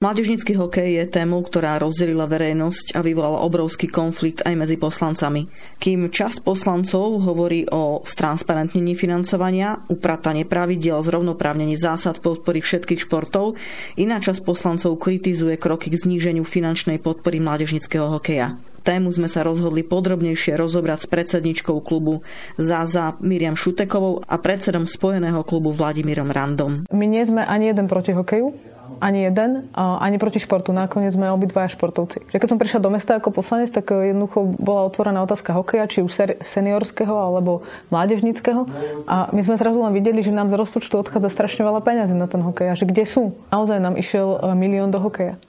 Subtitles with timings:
[0.00, 5.44] Mládežnický hokej je témou, ktorá rozdelila verejnosť a vyvolala obrovský konflikt aj medzi poslancami.
[5.76, 13.60] Kým časť poslancov hovorí o stransparentnení financovania, upratanie pravidiel, zrovnoprávnení zásad podpory všetkých športov,
[14.00, 18.56] iná časť poslancov kritizuje kroky k zníženiu finančnej podpory mládežnického hokeja.
[18.80, 22.24] Tému sme sa rozhodli podrobnejšie rozobrať s predsedničkou klubu
[22.56, 26.88] Zaza Miriam Šutekovou a predsedom spojeného klubu Vladimírom Random.
[26.88, 28.69] My nie sme ani jeden proti hokeju,
[29.00, 30.70] ani jeden, ani proti športu.
[30.76, 32.28] Nakoniec sme obidvaja športovci.
[32.28, 36.04] Keď som prišla do mesta ako poslanec, tak e, jednoducho bola otvorená otázka hokeja, či
[36.04, 36.12] už
[36.44, 38.68] seniorského alebo mládežníckého.
[39.08, 42.28] A my sme zrazu len videli, že nám z rozpočtu odchádza strašne veľa peňazí na
[42.28, 42.70] ten hokej.
[42.70, 43.34] A že kde sú?
[43.48, 45.40] Naozaj nám išiel e, milión do hokeja.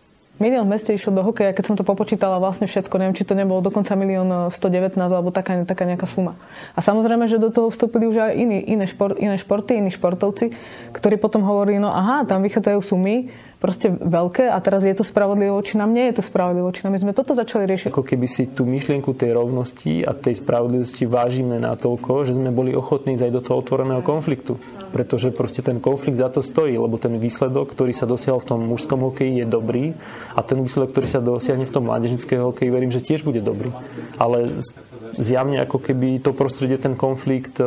[0.42, 3.38] Milión v meste išiel do hokeja, keď som to popočítala vlastne všetko, neviem, či to
[3.38, 6.34] nebolo dokonca milión 119 alebo taká, taká nejaká suma.
[6.74, 10.50] A samozrejme, že do toho vstúpili už aj iní, iné, šport, iné športy, iní športovci,
[10.98, 13.30] ktorí potom hovorili, no aha, tam vychádzajú sumy,
[13.62, 16.98] proste veľké a teraz je to spravodlivé voči nám, nie je to spravodlivé voči nám.
[16.98, 17.94] My sme toto začali riešiť.
[17.94, 22.50] Ako keby si tú myšlienku tej rovnosti a tej spravodlivosti vážime na toľko, že sme
[22.50, 24.58] boli ochotní aj do toho otvoreného konfliktu.
[24.90, 28.60] Pretože proste ten konflikt za to stojí, lebo ten výsledok, ktorý sa dosiahol v tom
[28.66, 29.86] mužskom hokeji je dobrý
[30.34, 33.70] a ten výsledok, ktorý sa dosiahne v tom mládežnického hokeji, verím, že tiež bude dobrý.
[34.18, 34.60] Ale
[35.22, 37.66] zjavne ako keby to prostredie, ten konflikt e,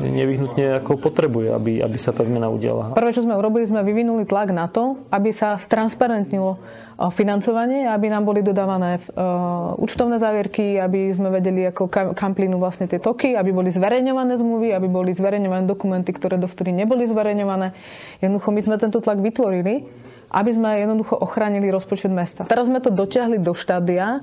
[0.00, 2.92] nevyhnutne ako potrebuje, aby, aby sa tá zmena udiala.
[2.92, 8.06] Prvé, čo sme urobili, sme vyvinuli tlak na to, aby sa stransparentnilo eh, financovanie, aby
[8.12, 13.34] nám boli dodávané uh, účtovné závierky, aby sme vedeli, ako kam plynú vlastne tie toky,
[13.34, 17.72] aby boli zverejňované zmluvy, aby boli zverejňované dokumenty, ktoré dovtedy neboli zverejňované.
[18.20, 19.88] Jednoducho my sme tento tlak vytvorili,
[20.30, 22.46] aby sme jednoducho ochránili rozpočet mesta.
[22.46, 24.22] Teraz sme to dotiahli do štádia,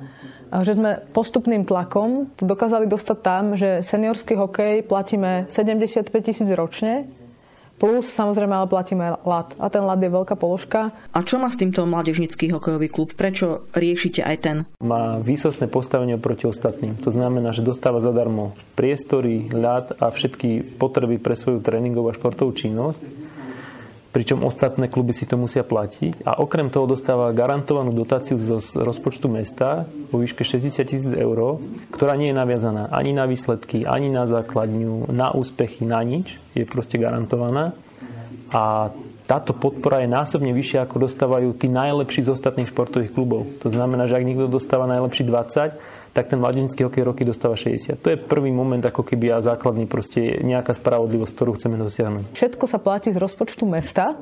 [0.64, 7.12] že sme postupným tlakom to dokázali dostať tam, že seniorský hokej platíme 75 tisíc ročne,
[7.78, 9.54] Plus samozrejme ale platíme lat.
[9.62, 10.90] A ten lat je veľká položka.
[11.14, 13.14] A čo má s týmto mládežnický hokejový klub?
[13.14, 14.58] Prečo riešite aj ten?
[14.82, 16.98] Má výsostné postavenie proti ostatným.
[17.06, 22.50] To znamená, že dostáva zadarmo priestory, ľad a všetky potreby pre svoju tréningovú a športovú
[22.58, 23.27] činnosť
[24.18, 29.30] pričom ostatné kluby si to musia platiť a okrem toho dostáva garantovanú dotáciu zo rozpočtu
[29.30, 31.62] mesta vo výške 60 tisíc eur,
[31.94, 36.66] ktorá nie je naviazaná ani na výsledky, ani na základňu, na úspechy, na nič, je
[36.66, 37.78] proste garantovaná
[38.50, 38.90] a
[39.30, 43.46] táto podpora je násobne vyššia, ako dostávajú tí najlepší z ostatných športových klubov.
[43.62, 45.78] To znamená, že ak niekto dostáva najlepší 20,
[46.18, 48.02] tak ten mladinský hokej roky dostáva 60.
[48.02, 52.34] To je prvý moment ako keby a základný proste nejaká spravodlivosť, ktorú chceme dosiahnuť.
[52.34, 54.18] Všetko sa platí z rozpočtu mesta,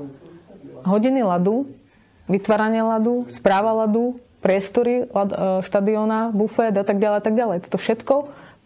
[0.83, 1.71] hodiny ľadu,
[2.27, 7.57] vytváranie ľadu, správa ľadu, priestory lad, e, štadióna, bufet a tak ďalej a tak ďalej.
[7.63, 8.13] Toto všetko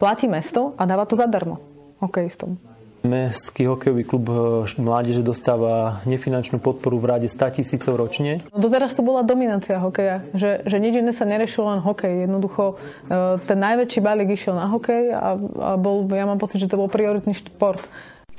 [0.02, 1.62] platí mesto a dáva to zadarmo
[2.02, 2.69] hokejistom.
[3.00, 4.34] Mestský hokejový klub e,
[4.76, 8.44] mládeže dostáva nefinančnú podporu v ráde 100 tisícov ročne.
[8.52, 12.28] No doteraz to bola dominancia hokeja, že, že nič iné sa nerešilo len hokej.
[12.28, 12.76] Jednoducho
[13.08, 16.76] e, ten najväčší balík išiel na hokej a, a bol, ja mám pocit, že to
[16.76, 17.80] bol prioritný šport.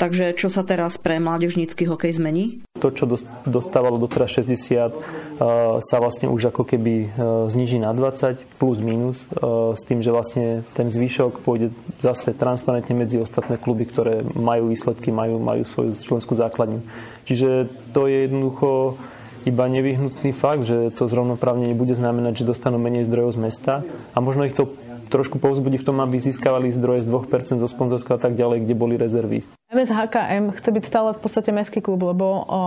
[0.01, 2.66] Takže čo sa teraz pre mládežnícky hokej zmení?
[2.81, 3.06] To, čo
[3.45, 9.29] dostávalo doteraz 60, uh, sa vlastne už ako keby uh, zniží na 20 plus minus
[9.29, 11.69] uh, s tým, že vlastne ten zvyšok pôjde
[12.01, 16.81] zase transparentne medzi ostatné kluby, ktoré majú výsledky, majú, majú svoju členskú základňu.
[17.29, 18.97] Čiže to je jednoducho
[19.45, 23.73] iba nevyhnutný fakt, že to zrovnoprávne nebude znamenať, že dostanú menej zdrojov z mesta
[24.13, 24.73] a možno ich to
[25.13, 28.73] trošku povzbudí v tom, aby získavali zdroje z 2% zo sponzorského a tak ďalej, kde
[28.73, 29.45] boli rezervy.
[29.71, 32.59] MS HKM chce byť stále v podstate mestský klub, lebo o,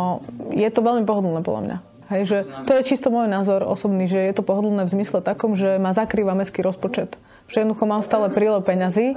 [0.56, 1.78] je to veľmi pohodlné podľa mňa.
[2.04, 2.38] Hej, že
[2.68, 5.96] to je čisto môj názor osobný, že je to pohodlné v zmysle takom, že ma
[5.96, 7.16] zakrýva mestský rozpočet
[7.54, 9.14] že jednoducho mám stále prílev peňazí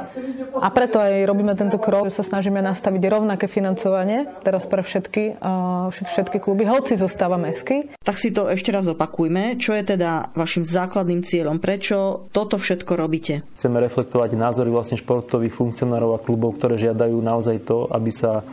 [0.61, 5.41] a preto aj robíme tento krok, že sa snažíme nastaviť rovnaké financovanie teraz pre všetky,
[5.89, 7.89] všetky kluby, hoci zostáva mesky.
[8.05, 9.57] Tak si to ešte raz opakujme.
[9.57, 11.57] Čo je teda vašim základným cieľom?
[11.57, 13.41] Prečo toto všetko robíte?
[13.57, 18.45] Chceme reflektovať názory vlastne športových funkcionárov a klubov, ktoré žiadajú naozaj to, aby sa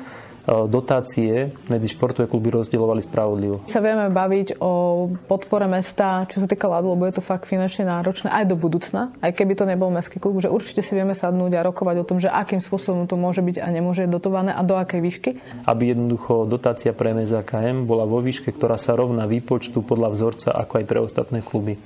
[0.47, 3.65] dotácie medzi športové kluby rozdielovali spravodlivo.
[3.65, 7.89] Sa vieme baviť o podpore mesta, čo sa týka ľadu, lebo je to fakt finančne
[7.89, 11.53] náročné aj do budúcna, aj keby to nebol mestský klub, že určite si vieme sadnúť
[11.57, 14.77] a rokovať o tom, že akým spôsobom to môže byť a nemôže dotované a do
[14.77, 15.31] akej výšky.
[15.65, 20.73] Aby jednoducho dotácia pre MSAKM bola vo výške, ktorá sa rovná výpočtu podľa vzorca ako
[20.81, 21.81] aj pre ostatné kluby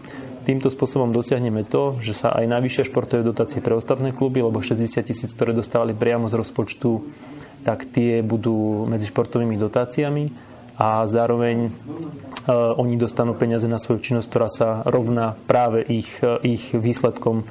[0.49, 4.81] týmto spôsobom dosiahneme to, že sa aj najvyššie športové dotácie pre ostatné kluby, lebo 60
[5.05, 7.05] tisíc, ktoré dostávali priamo z rozpočtu
[7.63, 10.25] tak tie budú medzi športovými dotáciami
[10.79, 16.39] a zároveň uh, oni dostanú peniaze na svoju činnosť, ktorá sa rovná práve ich, uh,
[16.47, 17.43] ich výsledkom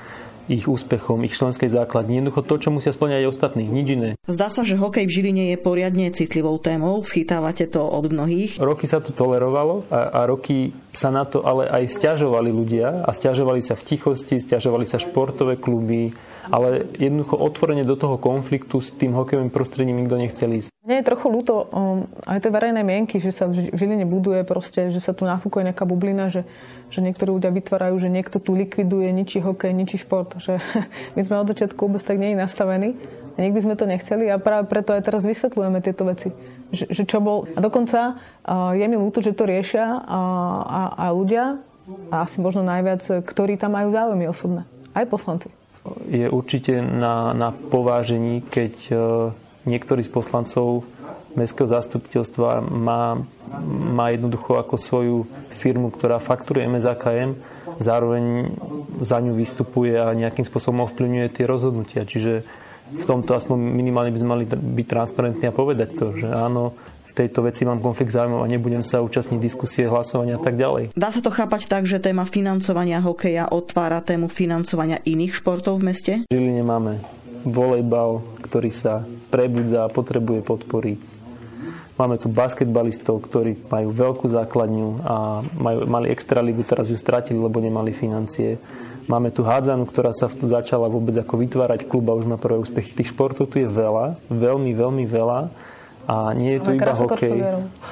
[0.48, 2.20] ich úspechom, ich členskej základni.
[2.20, 4.10] Jednoducho to, čo musia splňať aj ostatní, nič iné.
[4.26, 8.60] Zdá sa, že hokej v Žiline je poriadne citlivou témou, schytávate to od mnohých.
[8.60, 13.10] Roky sa to tolerovalo a, a roky sa na to ale aj stiažovali ľudia a
[13.14, 16.16] stiažovali sa v tichosti, stiažovali sa športové kluby,
[16.48, 20.72] ale jednoducho otvorene do toho konfliktu s tým hokejovým prostredím nikto nechcel ísť.
[20.88, 24.88] Mne je trochu ľúto um, aj tie verejné mienky, že sa v Žiline buduje proste,
[24.88, 26.48] že sa tu nafúkuje nejaká bublina, že,
[26.88, 30.40] že niektorí ľudia vytvárajú, že niekto tu likviduje, ničí hokej, ničí šport.
[30.40, 30.64] Že
[31.20, 32.96] my sme od začiatku vôbec tak nie nastavení.
[33.36, 36.32] A nikdy sme to nechceli a práve preto aj teraz vysvetľujeme tieto veci.
[36.72, 37.52] Že, že čo bol...
[37.52, 38.16] A dokonca
[38.48, 40.22] uh, je mi ľúto, že to riešia a,
[40.64, 41.60] a, a ľudia,
[42.16, 44.64] a asi možno najviac, ktorí tam majú záujmy osobné.
[44.96, 45.52] Aj poslanci
[46.12, 48.96] je určite na, na povážení, keď e,
[49.68, 50.88] niektorý z poslancov
[51.38, 53.22] mestského zastupiteľstva má,
[53.70, 55.18] má jednoducho ako svoju
[55.54, 57.38] firmu, ktorá fakturuje MSAKM,
[57.78, 58.56] zároveň
[59.06, 62.10] za ňu vystupuje a nejakým spôsobom ovplyvňuje tie rozhodnutia.
[62.10, 62.42] Čiže
[62.88, 66.74] v tomto aspoň minimálne by sme mali byť transparentní a povedať to, že áno,
[67.18, 70.94] tejto veci mám konflikt záujmov a nebudem sa účastniť diskusie, hlasovania a tak ďalej.
[70.94, 75.90] Dá sa to chápať tak, že téma financovania hokeja otvára tému financovania iných športov v
[75.90, 76.14] meste?
[76.30, 77.02] V Žiline máme
[77.42, 81.02] volejbal, ktorý sa prebudza a potrebuje podporiť.
[81.98, 87.58] Máme tu basketbalistov, ktorí majú veľkú základňu a majú, mali extraligu, teraz ju stratili, lebo
[87.58, 88.62] nemali financie.
[89.10, 92.94] Máme tu hádzanu, ktorá sa začala vôbec ako vytvárať klub a už má prvé úspechy.
[92.94, 95.40] Tých športov tu je veľa, veľmi, veľmi veľa
[96.08, 97.38] a nie je tu Máme iba hokej.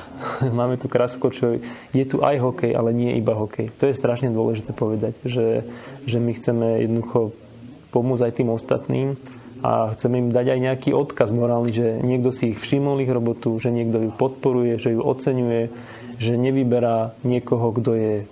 [0.60, 1.66] Máme tu krasokorčov.
[1.92, 3.74] Je tu aj hokej, ale nie iba hokej.
[3.81, 5.66] To je strašne dôležité povedať, že,
[6.06, 7.34] že my chceme jednoducho
[7.90, 9.07] pomôcť aj tým ostatným
[9.65, 13.57] a chceme im dať aj nejaký odkaz morálny, že niekto si ich všimol ich robotu,
[13.57, 15.62] že niekto ju podporuje, že ju oceňuje,
[16.21, 18.25] že nevyberá niekoho, kto je e,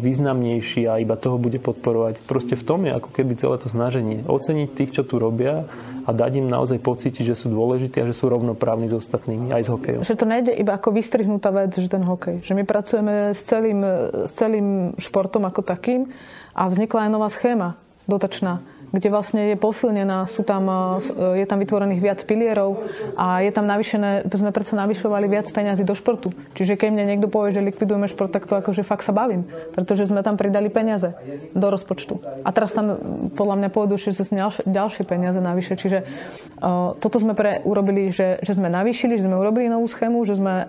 [0.00, 2.24] významnejší a iba toho bude podporovať.
[2.24, 4.24] Proste v tom je ako keby celé to snaženie.
[4.24, 5.68] Oceniť tých, čo tu robia
[6.08, 9.62] a dať im naozaj pocítiť, že sú dôležití a že sú rovnoprávni s ostatnými, aj
[9.62, 10.00] s hokejom.
[10.00, 12.40] Že to nejde iba ako vystrihnutá vec, že ten hokej.
[12.40, 13.80] Že my pracujeme s celým,
[14.24, 16.08] s celým športom ako takým
[16.56, 17.76] a vznikla aj nová schéma
[18.08, 20.70] dotačná kde vlastne je posilnená, sú tam,
[21.02, 22.86] e, je tam vytvorených viac pilierov
[23.18, 26.30] a je tam navýšené, sme predsa navyšovali viac peňazí do športu.
[26.54, 30.06] Čiže keď mne niekto povie, že likvidujeme šport, tak to akože fakt sa bavím, pretože
[30.06, 31.10] sme tam pridali peniaze
[31.58, 32.22] do rozpočtu.
[32.46, 32.94] A teraz tam
[33.34, 35.74] podľa mňa pôjdu že ďalšie, ďalšie peniaze navyše.
[35.74, 40.22] Čiže uh, toto sme pre, urobili, že, že sme navýšili, že sme urobili novú schému,
[40.28, 40.66] že sme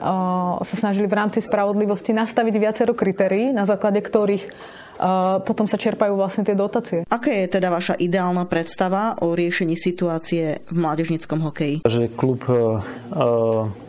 [0.61, 4.75] sa snažili v rámci spravodlivosti nastaviť viacero kritérií, na základe ktorých
[5.43, 7.03] potom sa čerpajú vlastne tie dotácie.
[7.07, 11.75] Aká je teda vaša ideálna predstava o riešení situácie v mládežnickom hokeji?
[11.83, 12.59] Že klub e, e,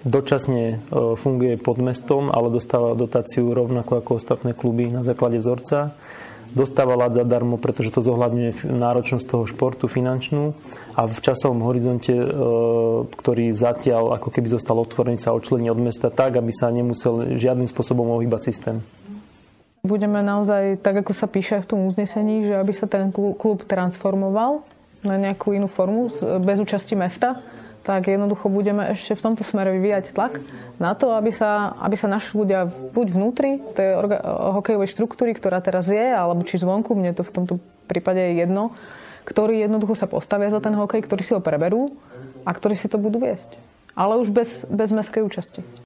[0.02, 0.76] dočasne e,
[1.14, 5.94] funguje pod mestom, ale dostáva dotáciu rovnako ako ostatné kluby na základe vzorca.
[6.56, 10.56] Dostáva lát zadarmo, pretože to zohľadňuje náročnosť toho športu finančnú
[10.96, 12.16] a v časovom horizonte,
[13.12, 17.68] ktorý zatiaľ ako keby zostal otvorený, sa odčlení od mesta tak, aby sa nemusel žiadnym
[17.68, 18.80] spôsobom ohýbať systém.
[19.86, 24.66] Budeme naozaj, tak ako sa píše v tom uznesení, že aby sa ten klub transformoval
[25.06, 26.10] na nejakú inú formu
[26.42, 27.38] bez účasti mesta,
[27.86, 30.42] tak jednoducho budeme ešte v tomto smere vyvíjať tlak
[30.82, 34.22] na to, aby sa, aby sa našli ľudia buď vnútri tej orga-
[34.58, 37.54] hokejovej štruktúry, ktorá teraz je, alebo či zvonku, mne to v tomto
[37.86, 38.74] prípade je jedno,
[39.22, 41.94] ktorí jednoducho sa postavia za ten hokej, ktorí si ho preberú
[42.42, 43.54] a ktorí si to budú viesť.
[43.94, 45.62] Ale už bez, bez mestskej účasti.